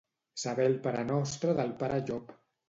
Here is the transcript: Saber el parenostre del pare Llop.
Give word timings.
Saber 0.43 0.65
el 0.69 0.77
parenostre 0.87 1.55
del 1.61 1.75
pare 1.83 2.01
Llop. 2.09 2.35